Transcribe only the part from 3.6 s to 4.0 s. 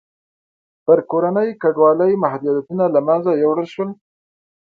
شول.